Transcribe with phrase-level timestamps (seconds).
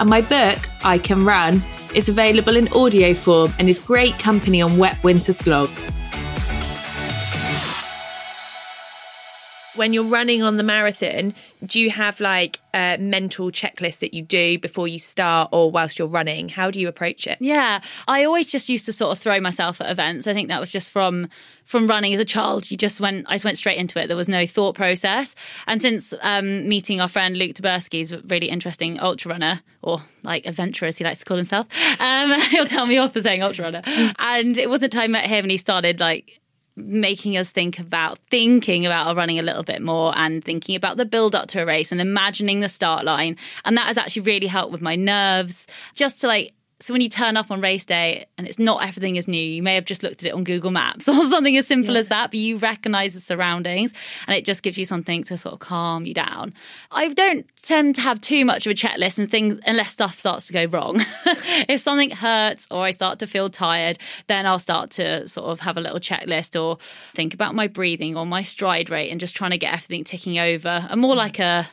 [0.00, 1.62] And my book, I Can Run,
[1.94, 5.98] is available in audio form and is great company on wet winter slogs.
[9.78, 14.22] When you're running on the marathon, do you have like a mental checklist that you
[14.22, 16.48] do before you start or whilst you're running?
[16.48, 17.38] How do you approach it?
[17.40, 20.26] Yeah, I always just used to sort of throw myself at events.
[20.26, 21.28] I think that was just from
[21.64, 22.72] from running as a child.
[22.72, 24.08] You just went, I just went straight into it.
[24.08, 25.36] There was no thought process.
[25.68, 30.02] And since um, meeting our friend Luke Tyburski, is a really interesting ultra runner or
[30.24, 31.68] like adventurer, as he likes to call himself.
[32.00, 33.82] Um, he'll tell me off for saying ultra runner.
[34.18, 36.40] And it wasn't until I met him and he started like
[36.78, 41.04] making us think about thinking about running a little bit more and thinking about the
[41.04, 43.36] build up to a race and imagining the start line.
[43.64, 45.66] And that has actually really helped with my nerves.
[45.94, 49.16] Just to like so when you turn up on race day and it's not everything
[49.16, 51.66] is new, you may have just looked at it on Google Maps or something as
[51.66, 52.00] simple yeah.
[52.00, 53.92] as that, but you recognize the surroundings
[54.26, 56.54] and it just gives you something to sort of calm you down.
[56.92, 60.46] I don't tend to have too much of a checklist and things unless stuff starts
[60.46, 61.04] to go wrong.
[61.68, 63.98] if something hurts or I start to feel tired,
[64.28, 66.78] then I'll start to sort of have a little checklist or
[67.14, 70.38] think about my breathing or my stride rate and just trying to get everything ticking
[70.38, 70.86] over.
[70.88, 71.18] And more mm.
[71.18, 71.68] like a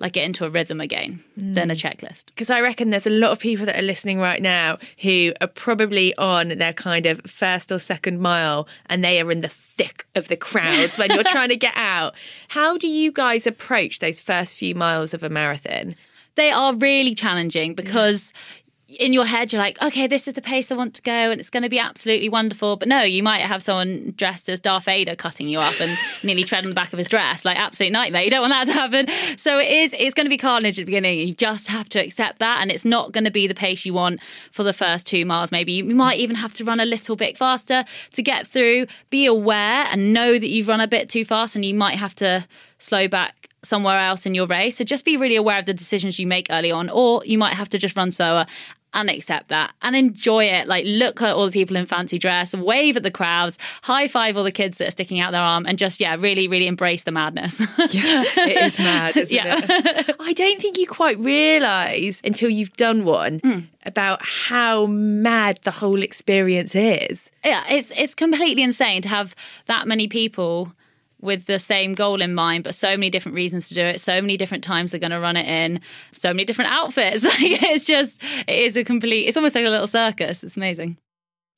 [0.00, 1.54] like get into a rhythm again mm.
[1.54, 2.26] than a checklist.
[2.26, 5.46] Because I reckon there's a lot of people that are listening right now who are
[5.46, 10.06] probably on their kind of first or second mile and they are in the thick
[10.14, 12.14] of the crowds when you're trying to get out.
[12.48, 15.94] How do you guys approach those first few miles of a marathon?
[16.36, 18.32] They are really challenging because
[18.86, 21.40] in your head you're like okay this is the pace i want to go and
[21.40, 22.76] it's going to be absolutely wonderful.
[22.76, 26.44] But no you might have someone dressed as darth vader cutting you up and nearly
[26.44, 27.44] tread on the back of his dress.
[27.44, 28.22] Like absolute nightmare.
[28.22, 29.38] You don't want that to happen.
[29.38, 31.18] So it is it's going to be carnage at the beginning.
[31.26, 33.94] You just have to accept that and it's not going to be the pace you
[33.94, 35.72] want for the first two miles maybe.
[35.72, 38.86] You might even have to run a little bit faster to get through.
[39.10, 42.14] Be aware and know that you've run a bit too fast and you might have
[42.16, 42.46] to
[42.78, 44.76] slow back somewhere else in your race.
[44.76, 47.54] So just be really aware of the decisions you make early on, or you might
[47.54, 48.46] have to just run slower
[48.94, 50.66] and accept that and enjoy it.
[50.66, 54.36] Like, look at all the people in fancy dress, wave at the crowds, high five
[54.36, 57.02] all the kids that are sticking out their arm, and just, yeah, really, really embrace
[57.02, 57.60] the madness.
[57.90, 59.60] yeah, it is mad, isn't yeah.
[59.62, 60.16] it?
[60.20, 63.66] I don't think you quite realise until you've done one mm.
[63.84, 67.30] about how mad the whole experience is.
[67.44, 69.34] Yeah, it's it's completely insane to have
[69.66, 70.72] that many people
[71.24, 74.20] with the same goal in mind, but so many different reasons to do it, so
[74.20, 75.80] many different times they're going to run it in,
[76.12, 77.24] so many different outfits.
[77.28, 80.44] it's just, it is a complete, it's almost like a little circus.
[80.44, 80.98] It's amazing.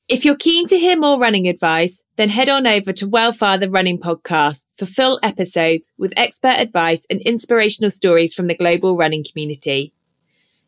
[0.07, 3.69] If you're keen to hear more running advice, then head on over to Wellfar the
[3.69, 9.25] Running Podcast for full episodes with expert advice and inspirational stories from the global running
[9.29, 9.93] community.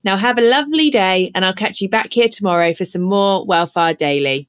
[0.04, 3.46] Now have a lovely day, and I'll catch you back here tomorrow for some more
[3.46, 4.49] Wellfar Daily.